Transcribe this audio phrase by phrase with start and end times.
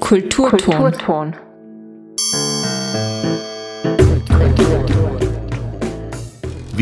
[0.00, 0.58] Kulturton.
[0.58, 1.34] Kulturton.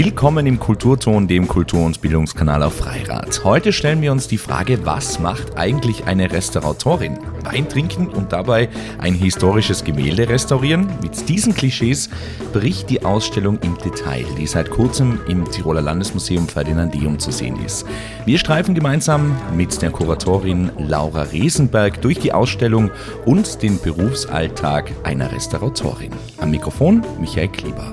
[0.02, 3.44] Willkommen im Kulturton, dem Kultur- und Bildungskanal auf Freirad.
[3.44, 7.18] Heute stellen wir uns die Frage, was macht eigentlich eine Restauratorin?
[7.44, 10.88] Wein trinken und dabei ein historisches Gemälde restaurieren?
[11.02, 12.08] Mit diesen Klischees
[12.54, 17.84] bricht die Ausstellung im Detail, die seit kurzem im Tiroler Landesmuseum Ferdinandeum zu sehen ist.
[18.24, 22.90] Wir streifen gemeinsam mit der Kuratorin Laura Resenberg durch die Ausstellung
[23.26, 26.12] und den Berufsalltag einer Restauratorin.
[26.38, 27.92] Am Mikrofon Michael Kleber.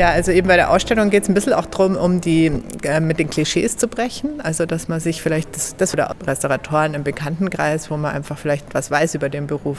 [0.00, 2.50] Ja, also eben bei der Ausstellung geht es ein bisschen auch darum, um die
[2.84, 4.40] äh, mit den Klischees zu brechen.
[4.40, 8.72] Also dass man sich vielleicht, das, das oder Restauratoren im Bekanntenkreis, wo man einfach vielleicht
[8.72, 9.76] was weiß über den Beruf,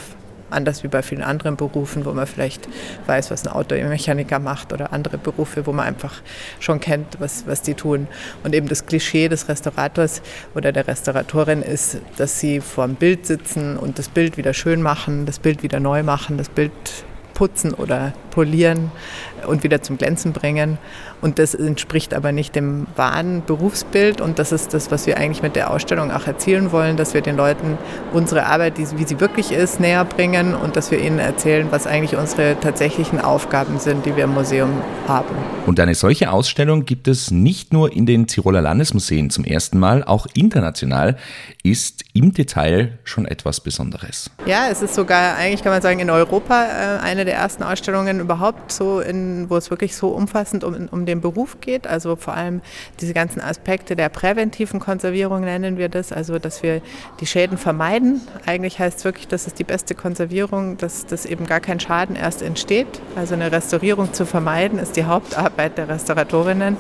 [0.52, 2.70] anders wie bei vielen anderen Berufen, wo man vielleicht
[3.08, 6.22] weiß, was ein Automechaniker macht oder andere Berufe, wo man einfach
[6.60, 8.08] schon kennt, was, was die tun.
[8.44, 10.22] Und eben das Klischee des Restaurators
[10.54, 14.84] oder der Restauratorin ist, dass sie vor dem Bild sitzen und das Bild wieder schön
[14.84, 16.72] machen, das Bild wieder neu machen, das Bild
[17.42, 18.92] putzen oder polieren
[19.48, 20.78] und wieder zum Glänzen bringen.
[21.22, 24.22] Und das entspricht aber nicht dem wahren Berufsbild.
[24.22, 27.22] Und das ist das, was wir eigentlich mit der Ausstellung auch erzielen wollen, dass wir
[27.22, 27.78] den Leuten
[28.14, 32.16] unsere Arbeit, wie sie wirklich ist, näher bringen und dass wir ihnen erzählen, was eigentlich
[32.20, 34.70] unsere tatsächlichen Aufgaben sind, die wir im Museum
[35.08, 35.36] haben.
[35.66, 40.04] Und eine solche Ausstellung gibt es nicht nur in den Tiroler Landesmuseen zum ersten Mal,
[40.04, 41.18] auch international
[41.64, 44.32] ist im Detail schon etwas Besonderes.
[44.46, 48.20] Ja, es ist sogar eigentlich, kann man sagen, in Europa äh, eine der ersten Ausstellungen
[48.20, 51.88] überhaupt, so in, wo es wirklich so umfassend um, um den Beruf geht.
[51.88, 52.62] Also vor allem
[53.00, 56.82] diese ganzen Aspekte der präventiven Konservierung nennen wir das, also dass wir
[57.20, 58.22] die Schäden vermeiden.
[58.46, 62.16] Eigentlich heißt es wirklich, das ist die beste Konservierung, dass, dass eben gar kein Schaden
[62.16, 62.88] erst entsteht.
[63.16, 66.78] Also eine Restaurierung zu vermeiden, ist die Hauptarbeit der Restauratorinnen.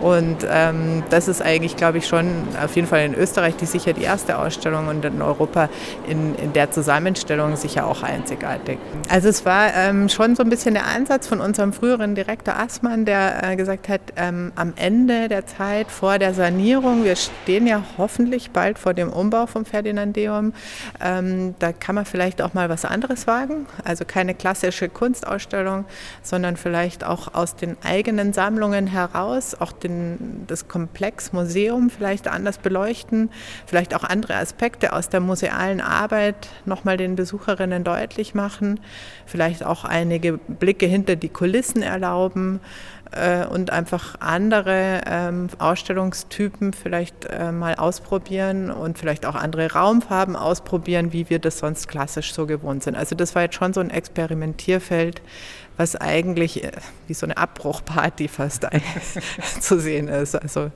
[0.00, 2.26] Und ähm, das ist eigentlich, glaube ich, schon
[2.62, 5.68] auf jeden Fall in Österreich die sicher die erste Ausstellung und in Europa
[6.08, 8.78] in, in der Zusammenstellung sicher auch einzigartig.
[9.08, 13.04] Also es war ähm, schon so ein bisschen der Ansatz von unserem früheren Direktor Assmann,
[13.04, 17.84] der äh, gesagt hat, ähm, am Ende der Zeit vor der Sanierung, wir stehen ja
[17.96, 20.54] hoffentlich bald vor dem Umbau vom Ferdinandeum,
[21.00, 23.66] ähm, da kann man vielleicht auch mal was anderes wagen.
[23.84, 25.84] Also keine klassische Kunstausstellung,
[26.20, 32.58] sondern vielleicht auch aus den eigenen Sammlungen heraus, auch den das Komplex Museum vielleicht anders
[32.58, 33.30] beleuchten,
[33.66, 38.80] vielleicht auch andere Aspekte aus der musealen Arbeit nochmal den Besucherinnen deutlich machen,
[39.26, 42.60] vielleicht auch einige Blicke hinter die Kulissen erlauben
[43.12, 50.36] äh, und einfach andere ähm, Ausstellungstypen vielleicht äh, mal ausprobieren und vielleicht auch andere Raumfarben
[50.36, 52.96] ausprobieren, wie wir das sonst klassisch so gewohnt sind.
[52.96, 55.22] Also das war jetzt schon so ein Experimentierfeld,
[55.76, 56.72] was eigentlich äh,
[57.06, 58.66] wie so eine Abbruchparty fast
[59.60, 60.34] zu sehen ist.
[60.34, 60.70] Also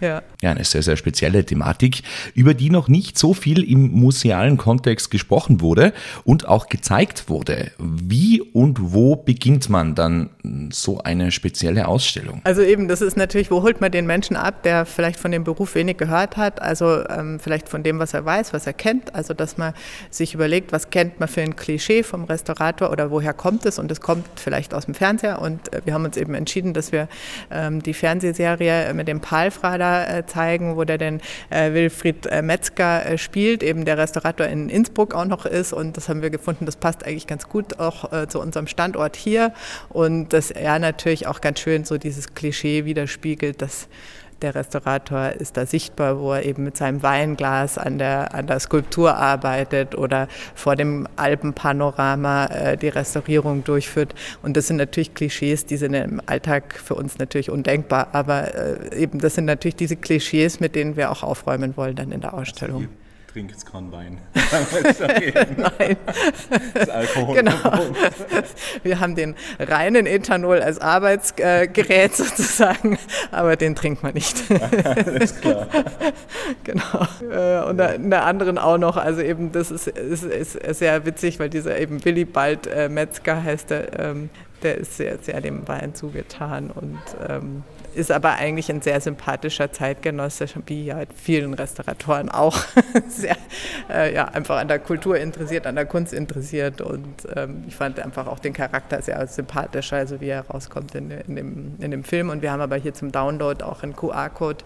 [0.00, 0.22] ja.
[0.40, 2.02] ja, eine sehr, sehr spezielle Thematik,
[2.34, 5.92] über die noch nicht so viel im musealen Kontext gesprochen wurde
[6.24, 7.72] und auch gezeigt wurde.
[7.78, 10.30] Wie und wo beginnt man dann
[10.72, 12.40] so eine spezielle Ausstellung?
[12.44, 15.44] Also eben, das ist natürlich, wo holt man den Menschen ab, der vielleicht von dem
[15.44, 19.14] Beruf wenig gehört hat, also ähm, vielleicht von dem, was er weiß, was er kennt,
[19.14, 19.74] also dass man
[20.10, 23.90] sich überlegt, was kennt man für ein Klischee vom Restaurator oder woher kommt es und
[23.90, 27.08] es kommt vielleicht aus dem Fernseher und äh, wir haben uns eben entschieden, dass wir
[27.50, 31.20] ähm, die Fernsehserie mit dem Palfrader äh, zeigen, wo der denn
[31.50, 35.72] äh, Wilfried äh, Metzger spielt, eben der Restaurator in Innsbruck auch noch ist.
[35.72, 39.52] Und das haben wir gefunden, das passt eigentlich ganz gut auch zu unserem Standort hier.
[39.88, 43.88] Und dass er natürlich auch ganz schön so dieses Klischee widerspiegelt, dass
[44.42, 48.60] der Restaurator ist da sichtbar, wo er eben mit seinem Weinglas an der, an der
[48.60, 54.14] Skulptur arbeitet oder vor dem Alpenpanorama äh, die Restaurierung durchführt.
[54.42, 58.08] Und das sind natürlich Klischees, die sind im Alltag für uns natürlich undenkbar.
[58.12, 62.12] Aber äh, eben das sind natürlich diese Klischees, mit denen wir auch aufräumen wollen dann
[62.12, 62.88] in der Ausstellung
[63.32, 64.18] trinke jetzt keinen Wein.
[65.56, 65.96] Nein.
[66.74, 67.36] Das ist Alkohol.
[67.36, 67.52] Genau.
[68.82, 72.98] Wir haben den reinen Ethanol als Arbeitsgerät sozusagen,
[73.30, 74.42] aber den trinkt man nicht.
[74.84, 75.68] Alles klar.
[76.64, 77.68] Genau.
[77.68, 81.50] Und in der anderen auch noch, also eben, das ist, ist, ist sehr witzig, weil
[81.50, 84.30] dieser eben Willibald äh, Metzger heißt der, ähm,
[84.62, 87.62] der ist sehr, sehr dem Wein zugetan und ähm,
[87.94, 92.56] ist aber eigentlich ein sehr sympathischer Zeitgenosse, wie ja vielen Restauratoren auch.
[93.08, 93.36] sehr,
[93.88, 97.98] äh, ja, einfach an der Kultur interessiert, an der Kunst interessiert und ähm, ich fand
[97.98, 102.04] einfach auch den Charakter sehr sympathisch, also wie er rauskommt in, in, dem, in dem
[102.04, 102.30] Film.
[102.30, 104.64] Und wir haben aber hier zum Download auch einen QR-Code,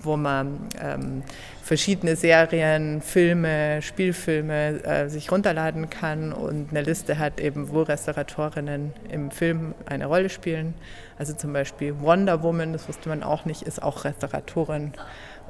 [0.00, 1.22] wo man ähm,
[1.64, 8.92] verschiedene Serien, Filme, Spielfilme äh, sich runterladen kann und eine Liste hat, eben wo Restauratorinnen
[9.10, 10.74] im Film eine Rolle spielen.
[11.16, 14.92] Also zum Beispiel Wonder Woman, das wusste man auch nicht, ist auch Restauratorin.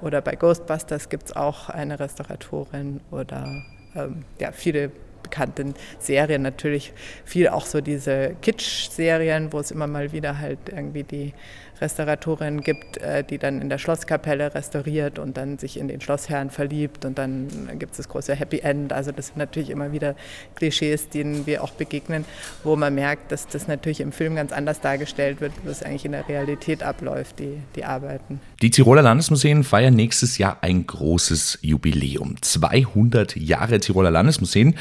[0.03, 3.65] Oder bei Ghostbusters gibt es auch eine Restauratorin oder
[3.97, 4.93] ähm, ja, viele
[5.25, 6.93] bekannten Serien natürlich
[7.25, 11.35] viel auch so diese Kitsch-Serien, wo es immer mal wieder halt irgendwie die
[11.81, 16.51] Restauratorin gibt, äh, die dann in der Schlosskapelle restauriert und dann sich in den Schlossherrn
[16.51, 17.49] verliebt und dann
[17.79, 18.93] gibt es das große Happy End.
[18.93, 20.15] Also das sind natürlich immer wieder
[20.55, 22.25] Klischees, denen wir auch begegnen,
[22.63, 26.13] wo man merkt, dass das natürlich im Film ganz anders dargestellt wird, was eigentlich in
[26.13, 28.41] der Realität abläuft, die, die Arbeiten.
[28.63, 32.37] Die Tiroler Landesmuseen feiern nächstes Jahr ein großes Jubiläum.
[32.41, 34.77] 200 Jahre Tiroler Landesmuseen.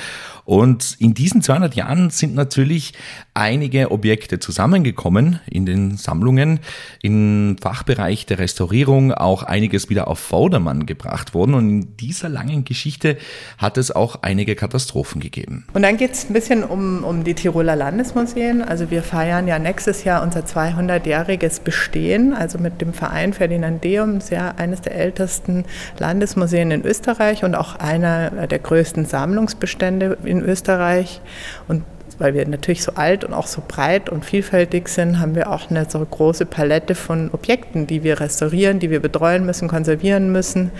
[0.46, 2.94] Und in diesen 200 Jahren sind natürlich
[3.34, 6.60] einige Objekte zusammengekommen in den Sammlungen,
[7.02, 11.54] im Fachbereich der Restaurierung auch einiges wieder auf Vordermann gebracht worden.
[11.54, 13.18] Und in dieser langen Geschichte
[13.58, 15.66] hat es auch einige Katastrophen gegeben.
[15.74, 18.62] Und dann geht es ein bisschen um, um die Tiroler Landesmuseen.
[18.62, 24.58] Also wir feiern ja nächstes Jahr unser 200-jähriges Bestehen, also mit dem Verein Ferdinandeum, sehr
[24.60, 25.66] eines der ältesten
[26.00, 31.22] Landesmuseen in Österreich und auch einer der größten Sammlungsbestände in Österreich.
[31.68, 31.84] Und
[32.20, 35.70] weil wir natürlich so alt und auch so breit und vielfältig sind, haben wir auch
[35.70, 40.72] eine so große Palette von Objekten, die wir restaurieren, die wir betreuen müssen, konservieren müssen.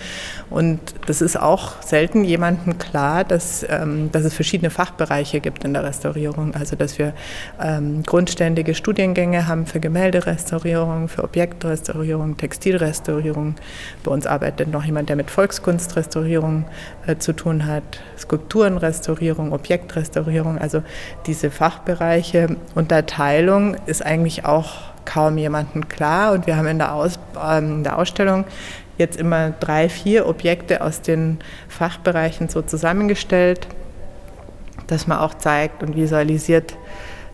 [0.50, 5.74] Und das ist auch selten jemandem klar, dass, ähm, dass es verschiedene Fachbereiche gibt in
[5.74, 6.54] der Restaurierung.
[6.54, 7.12] Also dass wir
[7.60, 13.56] ähm, grundständige Studiengänge haben für Gemälderestaurierung, für Objektrestaurierung, Textilrestaurierung.
[14.02, 16.66] Bei uns arbeitet noch jemand, der mit Volkskunstrestaurierung
[17.06, 17.82] äh, zu tun hat,
[18.18, 20.58] Skulpturenrestaurierung, Objektrestaurierung.
[20.58, 20.82] Also
[21.26, 26.32] diese Fachbereiche Unterteilung ist eigentlich auch kaum jemandem klar.
[26.32, 28.44] Und wir haben in der, Aus, äh, in der Ausstellung
[28.98, 31.38] jetzt immer drei, vier Objekte aus den
[31.68, 33.66] Fachbereichen so zusammengestellt,
[34.86, 36.76] dass man auch zeigt und visualisiert,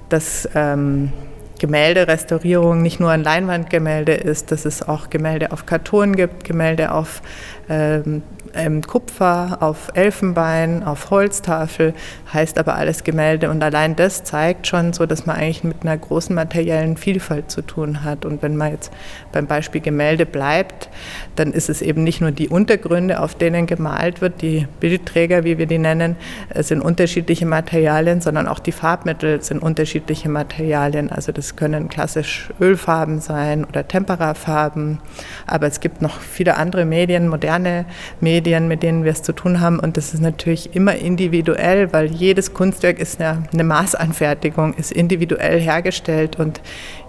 [0.08, 1.12] dass ähm,
[1.58, 7.20] Gemälderestaurierung nicht nur ein Leinwandgemälde ist, dass es auch Gemälde auf Karton gibt, Gemälde auf
[7.68, 8.22] ähm,
[8.54, 11.94] ähm, Kupfer, auf Elfenbein, auf Holztafel,
[12.32, 13.50] heißt aber alles Gemälde.
[13.50, 17.62] Und allein das zeigt schon so, dass man eigentlich mit einer großen materiellen Vielfalt zu
[17.62, 18.24] tun hat.
[18.24, 18.92] Und wenn man jetzt
[19.32, 20.88] beim Beispiel Gemälde bleibt,
[21.36, 25.58] dann ist es eben nicht nur die Untergründe, auf denen gemalt wird, die Bildträger, wie
[25.58, 26.16] wir die nennen,
[26.54, 31.10] sind unterschiedliche Materialien, sondern auch die Farbmittel sind unterschiedliche Materialien.
[31.10, 34.98] Also das können klassisch Ölfarben sein oder Temperafarben,
[35.46, 37.84] aber es gibt noch viele andere Medien, moderne
[38.20, 39.78] Medien, Medien, mit denen wir es zu tun haben.
[39.78, 45.58] Und das ist natürlich immer individuell, weil jedes Kunstwerk ist eine, eine Maßanfertigung, ist individuell
[45.58, 46.60] hergestellt und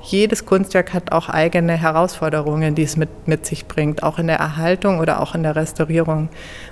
[0.01, 4.37] jedes Kunstwerk hat auch eigene Herausforderungen, die es mit, mit sich bringt, auch in der
[4.37, 6.29] Erhaltung oder auch in der Restaurierung.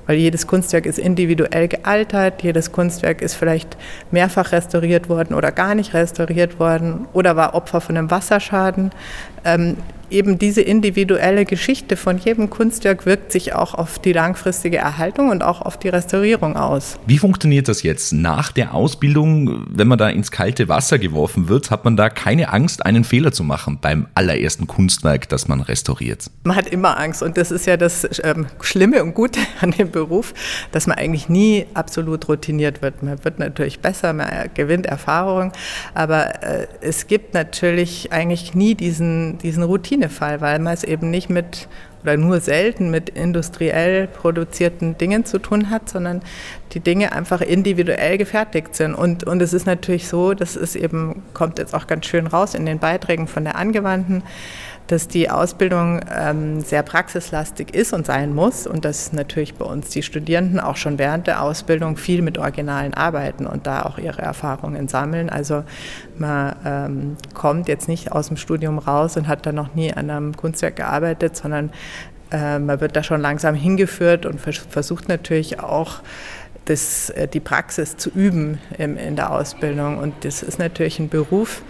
[0.08, 3.78] Weil jedes Kunstwerk ist individuell gealtert, jedes Kunstwerk ist vielleicht
[4.10, 8.92] mehrfach restauriert worden oder gar nicht restauriert worden oder war Opfer von einem Wasserschaden.
[9.44, 9.78] Ähm,
[10.12, 15.44] eben diese individuelle Geschichte von jedem Kunstwerk wirkt sich auch auf die langfristige Erhaltung und
[15.44, 16.98] auch auf die Restaurierung aus.
[17.06, 21.72] Wie funktioniert das jetzt nach der Ausbildung, wenn man da ins kalte Wasser geworfen wird?
[21.72, 26.30] Hat man da keine Angst, einen Fehler zu machen beim allerersten Kunstwerk, das man restauriert?
[26.44, 29.92] Man hat immer Angst und das ist ja das ähm, Schlimme und Gute an dem
[29.92, 30.34] Beruf,
[30.72, 33.04] dass man eigentlich nie absolut routiniert wird.
[33.04, 35.52] Man wird natürlich besser, man gewinnt Erfahrung,
[35.94, 41.10] aber äh, es gibt natürlich eigentlich nie diesen, diesen Routine Routine weil man es eben
[41.10, 41.68] nicht mit
[42.02, 46.22] oder nur selten mit industriell produzierten Dingen zu tun hat, sondern
[46.72, 48.96] die Dinge einfach individuell gefertigt sind.
[48.96, 52.56] Und, und es ist natürlich so, das ist eben, kommt jetzt auch ganz schön raus
[52.56, 54.24] in den Beiträgen von der Angewandten,
[54.90, 59.90] dass die Ausbildung ähm, sehr praxislastig ist und sein muss und dass natürlich bei uns
[59.90, 64.24] die Studierenden auch schon während der Ausbildung viel mit Originalen arbeiten und da auch ihre
[64.24, 65.30] Erfahrungen sammeln.
[65.30, 65.64] Also
[66.18, 70.10] man ähm, kommt jetzt nicht aus dem Studium raus und hat da noch nie an
[70.10, 71.70] einem Kunstwerk gearbeitet, sondern
[72.32, 76.02] äh, man wird da schon langsam hingeführt und vers versucht natürlich auch
[76.66, 80.00] das, äh, die Praxis zu üben in der Ausbildung.
[80.00, 81.62] Und das ist natürlich ein Beruf,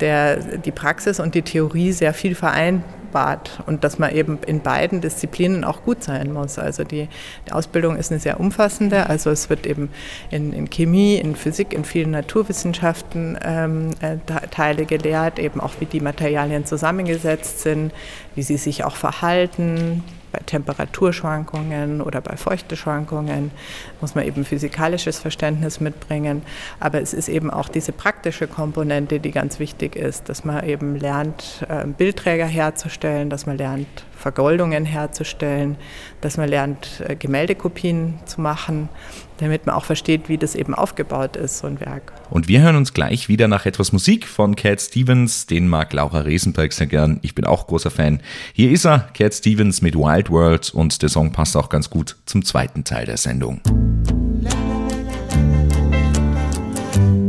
[0.00, 5.00] der die Praxis und die Theorie sehr viel vereinbart und dass man eben in beiden
[5.00, 6.58] Disziplinen auch gut sein muss.
[6.58, 7.08] Also die,
[7.46, 9.90] die Ausbildung ist eine sehr umfassende, also es wird eben
[10.30, 14.16] in, in Chemie, in Physik, in vielen Naturwissenschaften ähm, äh,
[14.50, 17.92] Teile gelehrt, eben auch wie die Materialien zusammengesetzt sind,
[18.34, 23.50] wie sie sich auch verhalten, bei Temperaturschwankungen oder bei Feuchteschwankungen
[24.00, 26.42] muss man eben physikalisches Verständnis mitbringen.
[26.80, 30.96] Aber es ist eben auch diese praktische Komponente, die ganz wichtig ist, dass man eben
[30.96, 35.76] lernt, ähm, Bildträger herzustellen, dass man lernt, Vergoldungen herzustellen,
[36.20, 38.88] dass man lernt, äh, Gemäldekopien zu machen,
[39.38, 42.12] damit man auch versteht, wie das eben aufgebaut ist, so ein Werk.
[42.30, 45.46] Und wir hören uns gleich wieder nach etwas Musik von Cat Stevens.
[45.46, 47.18] Den mag Laura Resenberg sehr gern.
[47.22, 48.20] Ich bin auch großer Fan.
[48.52, 52.16] Hier ist er, Cat Stevens mit Wild World und der Song passt auch ganz gut
[52.26, 53.60] zum zweiten Teil der Sendung.
[56.96, 57.25] everything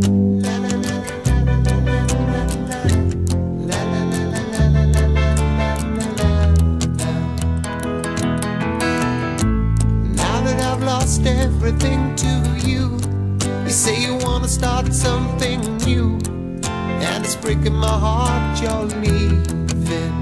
[17.67, 20.15] it's my heart you're leaving.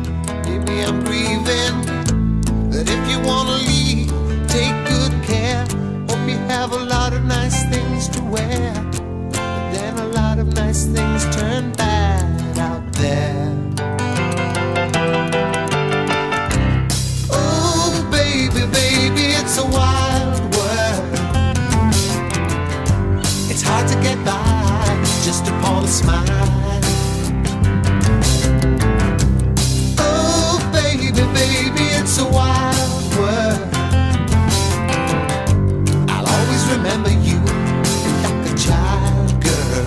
[0.45, 1.77] Maybe I'm grieving,
[2.71, 4.09] but if you wanna leave,
[4.47, 5.63] take good care.
[6.09, 8.73] Hope you have a lot of nice things to wear,
[9.31, 13.51] but then a lot of nice things turn bad out there.
[17.29, 19.95] Oh, baby, baby, it's a while.
[23.67, 24.85] hard to get by
[25.23, 26.74] just upon a smile.
[32.17, 33.59] It's a wild world.
[36.09, 37.39] I'll always remember you
[38.23, 39.85] like a child girl.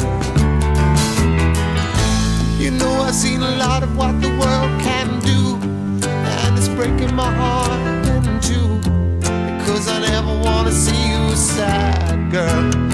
[2.61, 5.56] You know, I've seen a lot of what the world can do,
[6.06, 8.76] and it's breaking my heart in two.
[9.58, 12.88] Because I never want to see you sad, girl.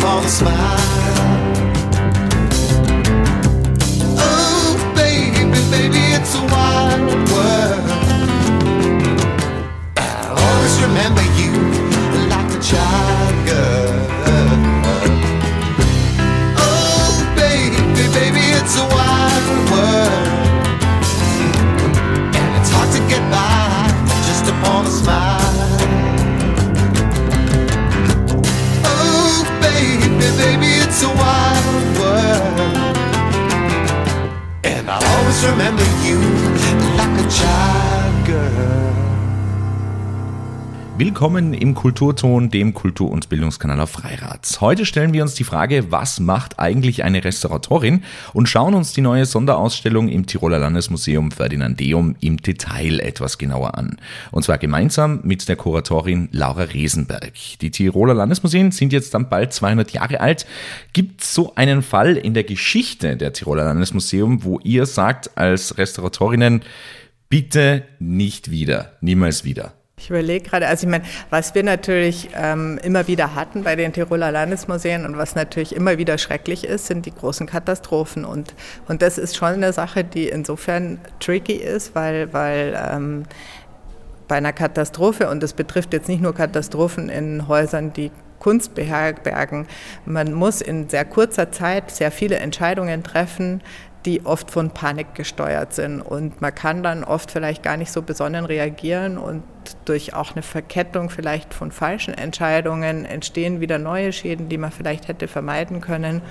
[0.00, 1.29] up on the smile.
[41.20, 44.56] Willkommen im Kulturton, dem Kultur- und Bildungskanal auf Freirad.
[44.62, 49.02] Heute stellen wir uns die Frage, was macht eigentlich eine Restauratorin und schauen uns die
[49.02, 53.98] neue Sonderausstellung im Tiroler Landesmuseum Ferdinandeum im Detail etwas genauer an.
[54.30, 57.34] Und zwar gemeinsam mit der Kuratorin Laura Resenberg.
[57.60, 60.46] Die Tiroler Landesmuseen sind jetzt dann bald 200 Jahre alt.
[60.94, 65.76] Gibt es so einen Fall in der Geschichte der Tiroler Landesmuseum, wo ihr sagt als
[65.76, 66.62] Restauratorinnen,
[67.28, 69.74] bitte nicht wieder, niemals wieder?
[70.00, 73.92] Ich überlege gerade, also ich meine, was wir natürlich ähm, immer wieder hatten bei den
[73.92, 78.24] Tiroler Landesmuseen und was natürlich immer wieder schrecklich ist, sind die großen Katastrophen.
[78.24, 78.54] Und,
[78.88, 83.24] und das ist schon eine Sache, die insofern tricky ist, weil, weil ähm,
[84.26, 89.66] bei einer Katastrophe, und das betrifft jetzt nicht nur Katastrophen in Häusern, die Kunst beherbergen,
[90.06, 93.60] man muss in sehr kurzer Zeit sehr viele Entscheidungen treffen,
[94.06, 96.00] die oft von Panik gesteuert sind.
[96.00, 99.42] Und man kann dann oft vielleicht gar nicht so besonnen reagieren und
[99.84, 105.08] durch auch eine Verkettung vielleicht von falschen Entscheidungen entstehen wieder neue Schäden, die man vielleicht
[105.08, 106.22] hätte vermeiden können.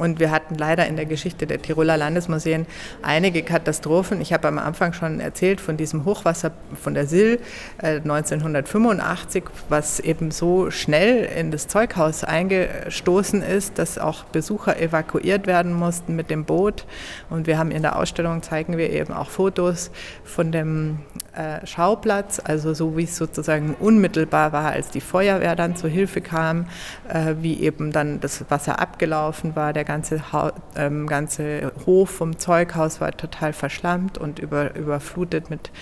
[0.00, 2.66] Und wir hatten leider in der Geschichte der Tiroler Landesmuseen
[3.02, 4.22] einige Katastrophen.
[4.22, 7.38] Ich habe am Anfang schon erzählt von diesem Hochwasser von der Sill
[7.82, 15.46] äh, 1985, was eben so schnell in das Zeughaus eingestoßen ist, dass auch Besucher evakuiert
[15.46, 16.86] werden mussten mit dem Boot.
[17.28, 19.90] Und wir haben in der Ausstellung zeigen wir eben auch Fotos
[20.24, 21.00] von dem
[21.34, 26.22] äh, Schauplatz, also so wie es sozusagen unmittelbar war, als die Feuerwehr dann zur Hilfe
[26.22, 26.68] kam,
[27.06, 32.38] äh, wie eben dann das Wasser abgelaufen war, der ganze, ha ähm, ganze Hof vom
[32.38, 35.72] Zeughaus war total verschlammt und über, überflutet mit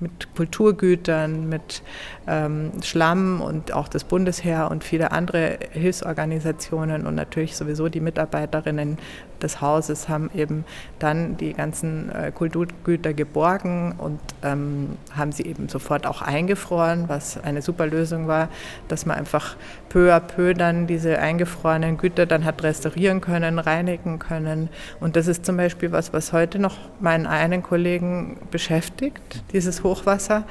[0.00, 1.82] mit Kulturgütern, mit
[2.28, 8.98] ähm, Schlamm und auch das Bundesheer und viele andere Hilfsorganisationen und natürlich sowieso die Mitarbeiterinnen
[9.42, 10.64] des Hauses haben eben
[10.98, 17.42] dann die ganzen äh, Kulturgüter geborgen und ähm, haben sie eben sofort auch eingefroren, was
[17.42, 18.48] eine super Lösung war,
[18.88, 19.56] dass man einfach
[19.88, 24.68] peu à peu dann diese eingefrorenen Güter dann hat restaurieren können, reinigen können.
[25.00, 30.44] Und das ist zum Beispiel was, was heute noch meinen einen Kollegen beschäftigt, dieses Hochwasser,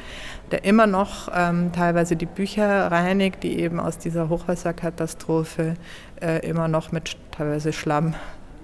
[0.51, 5.75] der immer noch ähm, teilweise die Bücher reinigt, die eben aus dieser Hochwasserkatastrophe
[6.21, 8.15] äh, immer noch mit teilweise Schlamm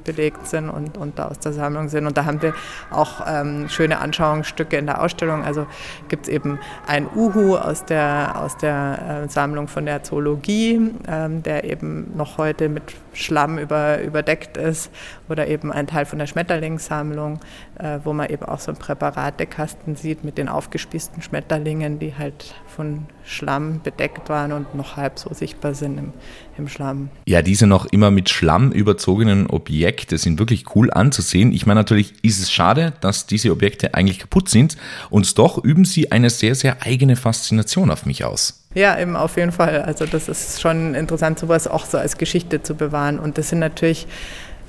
[0.04, 2.06] belegt sind und, und da aus der Sammlung sind.
[2.08, 2.54] Und da haben wir
[2.92, 5.44] auch ähm, schöne Anschauungsstücke in der Ausstellung.
[5.44, 5.68] Also
[6.10, 11.44] gibt es eben ein Uhu aus der, aus der äh, Sammlung von der Zoologie, ähm,
[11.44, 12.84] der eben noch heute mit
[13.14, 14.92] Schlamm über, überdeckt ist
[15.30, 17.40] oder eben ein Teil von der Schmetterlingssammlung,
[17.80, 22.56] äh, wo man eben auch so einen Präparatekasten sieht mit den aufgespießten Schmetterlingen, die halt
[22.68, 26.14] von Schlamm bedeckt waren und noch halb so sichtbar sind im,
[26.58, 27.10] im Schlamm.
[27.26, 31.54] Ja, diese noch immer mit Schlamm überzogenen Objekte sind wirklich cool anzusehen.
[31.54, 34.78] Ich meine, natürlich ist es schade, dass diese Objekte eigentlich kaputt sind
[35.10, 38.64] und doch üben sie eine sehr, sehr eigene Faszination auf mich aus.
[38.76, 39.84] Ja, eben auf jeden Fall.
[39.84, 43.20] Also das ist schon interessant, sowas auch so als Geschichte zu bewahren.
[43.20, 44.08] Und das sind natürlich,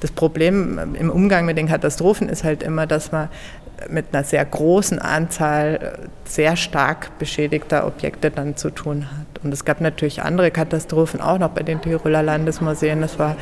[0.00, 3.28] das Problem im Umgang mit den Katastrophen ist halt immer, dass man
[3.88, 9.44] mit einer sehr großen Anzahl sehr stark beschädigter Objekte dann zu tun hat.
[9.44, 13.00] Und es gab natürlich andere Katastrophen auch noch bei den Tiroler Landesmuseen.
[13.00, 13.36] Das war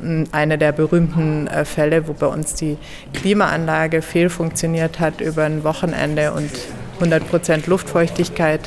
[0.00, 2.78] hm, eine der berühmten äh, Fälle, wo bei uns die
[3.12, 6.50] Klimaanlage fehlfunktioniert hat über ein Wochenende und
[6.96, 8.60] 100 Prozent Luftfeuchtigkeit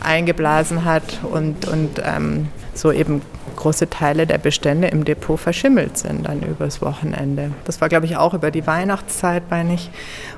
[0.00, 3.22] eingeblasen hat und, und ähm, so eben
[3.56, 7.50] große Teile der Bestände im Depot verschimmelt sind dann übers Wochenende.
[7.64, 9.90] Das war, glaube ich, auch über die Weihnachtszeit, meine ich.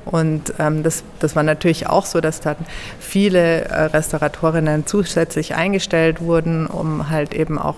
[0.04, 2.56] Und ähm, das, das war natürlich auch so, dass dann
[2.98, 7.76] viele äh, Restauratorinnen zusätzlich eingestellt wurden, um halt eben auch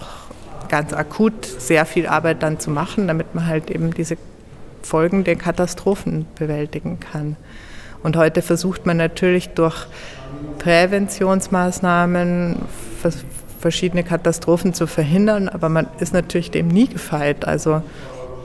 [0.69, 4.17] ganz akut sehr viel Arbeit dann zu machen, damit man halt eben diese
[4.83, 7.37] Folgen der Katastrophen bewältigen kann.
[8.03, 9.87] Und heute versucht man natürlich durch
[10.59, 12.57] Präventionsmaßnahmen
[13.61, 17.47] verschiedene Katastrophen zu verhindern, aber man ist natürlich dem nie gefeit.
[17.47, 17.83] Also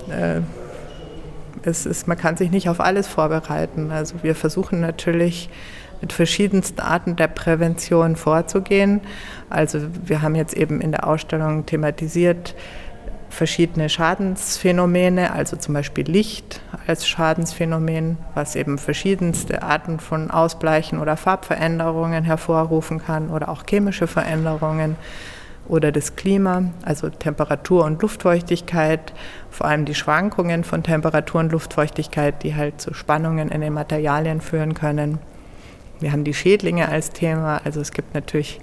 [0.09, 0.41] äh,
[1.63, 3.91] es ist, man kann sich nicht auf alles vorbereiten.
[3.91, 5.49] Also wir versuchen natürlich
[6.01, 9.01] mit verschiedensten Arten der Prävention vorzugehen.
[9.49, 12.53] Also wir haben jetzt eben in der Ausstellung thematisiert,
[13.35, 21.17] verschiedene Schadensphänomene, also zum Beispiel Licht als Schadensphänomen, was eben verschiedenste Arten von Ausbleichen oder
[21.17, 24.95] Farbveränderungen hervorrufen kann oder auch chemische Veränderungen
[25.67, 29.13] oder das Klima, also Temperatur und Luftfeuchtigkeit,
[29.49, 34.41] vor allem die Schwankungen von Temperatur und Luftfeuchtigkeit, die halt zu Spannungen in den Materialien
[34.41, 35.19] führen können.
[35.99, 38.59] Wir haben die Schädlinge als Thema, also es gibt natürlich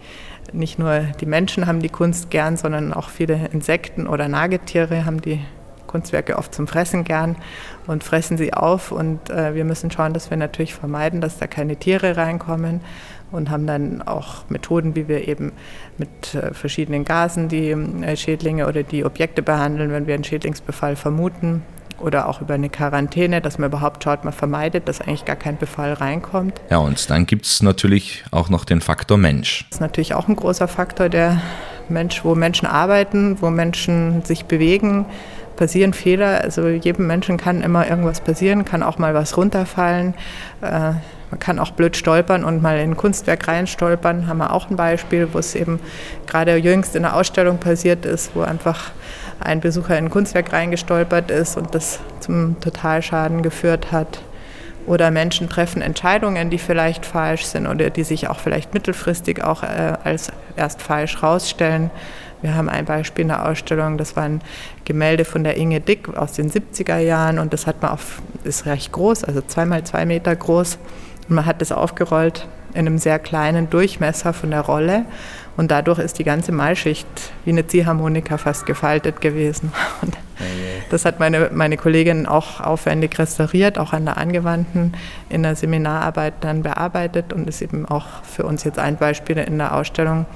[0.52, 5.20] nicht nur die Menschen haben die Kunst gern, sondern auch viele Insekten oder Nagetiere haben
[5.20, 5.40] die
[5.86, 7.36] Kunstwerke oft zum Fressen gern
[7.86, 8.92] und fressen sie auf.
[8.92, 12.80] Und äh, wir müssen schauen, dass wir natürlich vermeiden, dass da keine Tiere reinkommen
[13.30, 15.52] und haben dann auch Methoden, wie wir eben
[15.98, 20.96] mit äh, verschiedenen Gasen die äh, Schädlinge oder die Objekte behandeln, wenn wir einen Schädlingsbefall
[20.96, 21.62] vermuten
[22.02, 25.56] oder auch über eine Quarantäne, dass man überhaupt schaut, man vermeidet, dass eigentlich gar kein
[25.56, 26.60] Befall reinkommt.
[26.70, 29.66] Ja, und dann gibt es natürlich auch noch den Faktor Mensch.
[29.70, 31.40] Das ist natürlich auch ein großer Faktor, der
[31.88, 35.06] Mensch, wo Menschen arbeiten, wo Menschen sich bewegen,
[35.56, 36.40] passieren Fehler.
[36.42, 40.14] Also jedem Menschen kann immer irgendwas passieren, kann auch mal was runterfallen.
[40.60, 40.92] Äh,
[41.30, 44.26] man kann auch blöd stolpern und mal in ein Kunstwerk reinstolpern.
[44.26, 45.80] Haben wir auch ein Beispiel, wo es eben
[46.26, 48.90] gerade jüngst in der Ausstellung passiert ist, wo einfach
[49.44, 54.20] ein Besucher in ein Kunstwerk reingestolpert ist und das zum Totalschaden geführt hat.
[54.86, 59.62] Oder Menschen treffen Entscheidungen, die vielleicht falsch sind oder die sich auch vielleicht mittelfristig auch
[59.62, 61.90] äh, als erst falsch rausstellen.
[62.40, 64.40] Wir haben ein Beispiel in der Ausstellung, das war ein
[64.84, 68.66] Gemälde von der Inge Dick aus den 70er Jahren und das hat man auf, ist
[68.66, 70.78] recht groß, also zweimal zwei Meter groß.
[71.28, 75.04] Und man hat das aufgerollt in einem sehr kleinen Durchmesser von der Rolle
[75.56, 77.06] und dadurch ist die ganze Malschicht
[77.44, 79.72] wie eine Ziehharmonika fast gefaltet gewesen.
[80.02, 80.16] Und
[80.90, 84.94] Das hat meine, meine Kollegin auch aufwendig restauriert, auch an der Angewandten
[85.28, 89.58] in der Seminararbeit dann bearbeitet und ist eben auch für uns jetzt ein Beispiel in
[89.58, 90.26] der Ausstellung,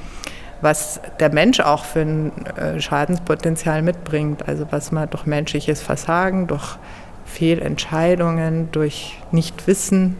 [0.60, 4.46] was der Mensch auch für ein äh, Schadenspotenzial mitbringt.
[4.48, 6.76] Also was man durch menschliches Versagen, durch
[7.24, 10.16] Fehlentscheidungen, durch Nichtwissen,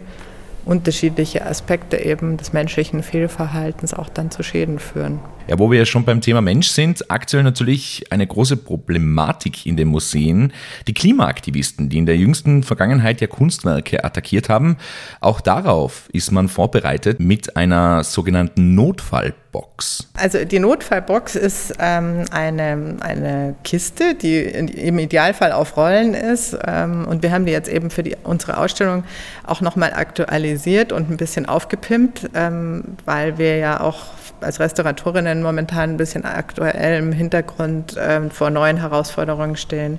[0.66, 5.20] unterschiedliche Aspekte eben des menschlichen Fehlverhaltens auch dann zu Schäden führen.
[5.48, 9.76] Ja, wo wir ja schon beim Thema Mensch sind, aktuell natürlich eine große Problematik in
[9.76, 10.52] den Museen.
[10.88, 14.76] Die Klimaaktivisten, die in der jüngsten Vergangenheit ja Kunstwerke attackiert haben,
[15.20, 20.08] auch darauf ist man vorbereitet mit einer sogenannten Notfallbox.
[20.14, 26.58] Also die Notfallbox ist ähm, eine, eine Kiste, die im Idealfall auf Rollen ist.
[26.66, 29.04] Ähm, und wir haben die jetzt eben für die, unsere Ausstellung
[29.46, 34.06] auch nochmal aktualisiert und ein bisschen aufgepimpt, ähm, weil wir ja auch
[34.40, 39.98] als Restauratorinnen momentan ein bisschen aktuell im Hintergrund äh, vor neuen Herausforderungen stehen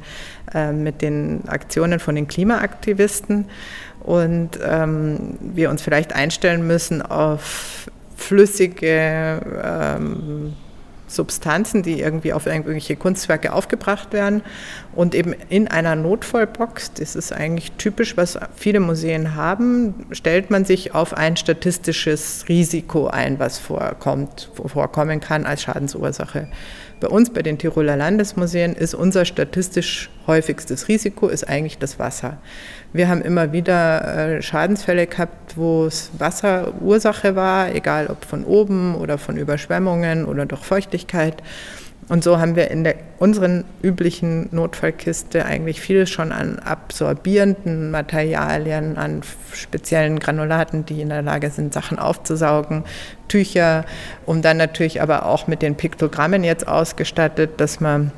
[0.53, 3.45] äh, mit den Aktionen von den Klimaaktivisten.
[4.01, 10.53] Und ähm, wir uns vielleicht einstellen müssen auf flüssige ähm,
[11.07, 14.41] Substanzen, die irgendwie auf irgendwelche Kunstwerke aufgebracht werden
[14.97, 20.65] und eben in einer Notfallbox, das ist eigentlich typisch, was viele Museen haben, stellt man
[20.65, 26.47] sich auf ein statistisches Risiko ein, was vorkommt, vorkommen kann als Schadensursache.
[26.99, 32.37] Bei uns, bei den Tiroler Landesmuseen, ist unser statistisch häufigstes Risiko ist eigentlich das Wasser.
[32.91, 38.43] Wir haben immer wieder äh, Schadensfälle gehabt, wo es Wasser Ursache war, egal ob von
[38.43, 41.43] oben oder von Überschwemmungen oder durch Feuchtigkeit.
[42.09, 48.97] Und so haben wir in der, unseren üblichen Notfallkiste eigentlich vieles schon an absorbierenden Materialien,
[48.97, 52.85] an speziellen Granulaten, die in der Lage sind, Sachen aufzusaugen,
[53.27, 53.83] Tücher,
[54.25, 58.11] um dann natürlich aber auch mit den Piktogrammen jetzt ausgestattet, dass man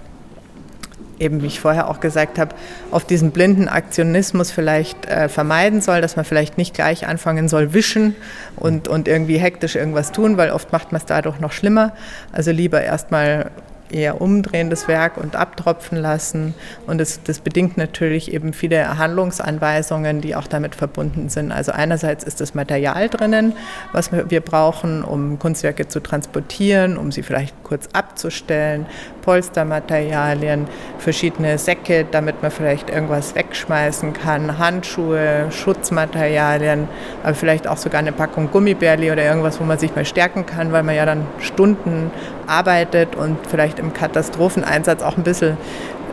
[1.19, 2.56] eben, wie ich vorher auch gesagt habe,
[2.91, 7.73] auf diesen blinden Aktionismus vielleicht äh, vermeiden soll, dass man vielleicht nicht gleich anfangen soll,
[7.73, 8.15] wischen
[8.56, 11.93] und, und irgendwie hektisch irgendwas tun, weil oft macht man es dadurch noch schlimmer.
[12.32, 13.52] Also lieber erstmal
[13.91, 16.54] eher umdrehen, das Werk und abtropfen lassen.
[16.88, 21.52] Und das, das bedingt natürlich eben viele Handlungsanweisungen, die auch damit verbunden sind.
[21.52, 23.54] Also einerseits ist das Material drinnen,
[23.91, 28.86] was wir brauchen, um Kunstwerke zu transportieren, um sie vielleicht kurz abzustellen,
[29.21, 36.88] Polstermaterialien, verschiedene Säcke, damit man vielleicht irgendwas wegschmeißen kann, Handschuhe, Schutzmaterialien,
[37.23, 40.71] aber vielleicht auch sogar eine Packung Gummibärli oder irgendwas, wo man sich mal stärken kann,
[40.71, 42.12] weil man ja dann Stunden
[42.47, 45.57] arbeitet und vielleicht im Katastropheneinsatz auch ein bisschen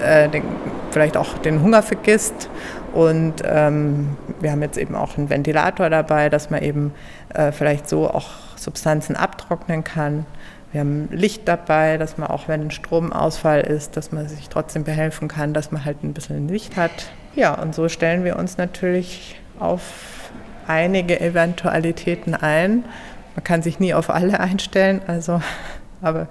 [0.01, 0.43] äh, den,
[0.91, 2.49] vielleicht auch den Hunger vergisst.
[2.93, 6.95] Und ähm, wir haben jetzt eben auch einen Ventilator dabei, dass man eben
[7.35, 10.25] äh, vielleicht so auch Substanzen abtrocknen kann.
[10.73, 14.85] Wir haben Licht dabei, dass man auch wenn ein Stromausfall ist, dass man sich trotzdem
[14.85, 17.11] behelfen kann, dass man halt ein bisschen Licht hat.
[17.35, 19.83] Ja, und so stellen wir uns natürlich auf
[20.67, 22.85] einige Eventualitäten ein.
[23.35, 25.41] Man kann sich nie auf alle einstellen, also
[26.03, 26.29] aber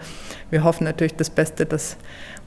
[0.49, 1.97] wir hoffen natürlich das Beste, dass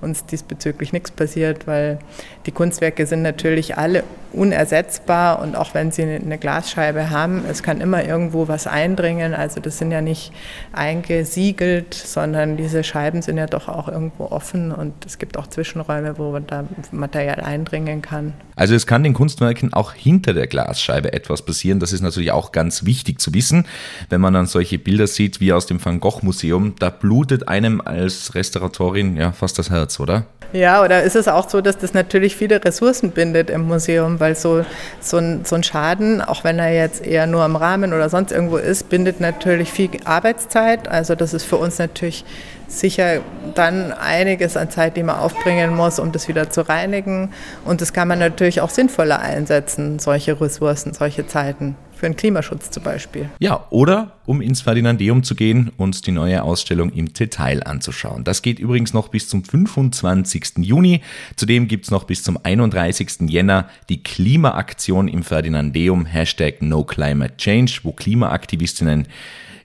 [0.00, 1.98] uns diesbezüglich nichts passiert, weil
[2.46, 7.80] die Kunstwerke sind natürlich alle unersetzbar und auch wenn sie eine Glasscheibe haben, es kann
[7.80, 9.34] immer irgendwo was eindringen.
[9.34, 10.32] Also das sind ja nicht
[10.72, 16.18] eingesiegelt, sondern diese Scheiben sind ja doch auch irgendwo offen und es gibt auch Zwischenräume,
[16.18, 18.34] wo da Material eindringen kann.
[18.54, 21.78] Also es kann den Kunstwerken auch hinter der Glasscheibe etwas passieren.
[21.78, 23.66] Das ist natürlich auch ganz wichtig zu wissen,
[24.10, 26.74] wenn man dann solche Bilder sieht wie aus dem Van Gogh Museum.
[26.78, 30.24] Da blutet einem als Restauratorin ja fast das Herz, oder?
[30.52, 34.34] Ja, oder ist es auch so, dass das natürlich viele Ressourcen bindet im Museum, weil
[34.34, 34.64] so,
[34.98, 38.32] so, ein, so ein Schaden, auch wenn er jetzt eher nur am Rahmen oder sonst
[38.32, 40.88] irgendwo ist, bindet natürlich viel Arbeitszeit.
[40.88, 42.24] Also das ist für uns natürlich
[42.68, 43.20] sicher
[43.54, 47.32] dann einiges an Zeit, die man aufbringen muss, um das wieder zu reinigen.
[47.64, 51.76] Und das kann man natürlich auch sinnvoller einsetzen, solche Ressourcen, solche Zeiten.
[51.98, 53.28] Für den Klimaschutz zum Beispiel.
[53.40, 58.22] Ja, oder um ins Ferdinandeum zu gehen und die neue Ausstellung im Detail anzuschauen.
[58.22, 60.58] Das geht übrigens noch bis zum 25.
[60.58, 61.00] Juni.
[61.34, 63.28] Zudem gibt es noch bis zum 31.
[63.28, 69.08] Jänner die Klimaaktion im Ferdinandeum, Hashtag No Climate Change, wo Klimaaktivistinnen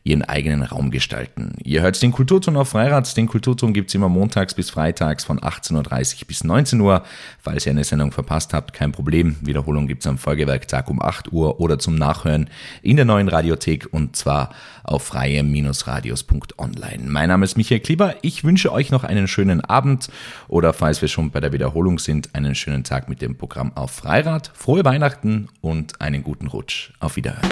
[0.04, 1.54] ihren eigenen Raum gestalten.
[1.64, 3.16] Ihr hört den Kulturton auf Freirad.
[3.16, 7.04] Den Kulturton gibt es immer montags bis freitags von 18.30 Uhr bis 19 Uhr.
[7.40, 9.38] Falls ihr eine Sendung verpasst habt, kein Problem.
[9.42, 12.50] Wiederholung gibt es am Folgewerktag um 8 Uhr oder zum Nachhören
[12.82, 14.50] in der neuen Radiothek und zwar
[14.84, 17.04] auf freie-radios.online.
[17.08, 18.16] Mein Name ist Michael Klieber.
[18.22, 20.10] Ich wünsche euch noch einen schönen Abend
[20.50, 23.92] oder falls wir schon bei der Wiederholung sind, einen schönen Tag mit dem Programm auf
[23.92, 24.52] Freirad.
[24.54, 26.92] Frohe Weihnachten und einen guten Rutsch.
[27.00, 27.48] Auf Wiederhören.